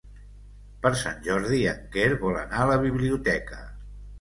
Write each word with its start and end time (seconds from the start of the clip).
Per 0.85 0.91
Sant 1.01 1.21
Jordi 1.27 1.61
en 1.73 1.85
Quel 1.97 2.17
vol 2.25 2.41
anar 2.41 2.65
a 2.65 2.69
la 2.73 2.81
biblioteca. 2.89 3.63